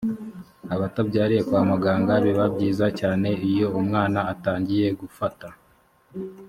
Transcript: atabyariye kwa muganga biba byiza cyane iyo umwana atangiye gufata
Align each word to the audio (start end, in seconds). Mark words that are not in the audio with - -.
atabyariye 0.87 1.41
kwa 1.47 1.61
muganga 1.69 2.13
biba 2.25 2.45
byiza 2.53 2.85
cyane 2.99 3.27
iyo 3.49 3.67
umwana 3.79 4.19
atangiye 4.33 4.87
gufata 5.01 5.47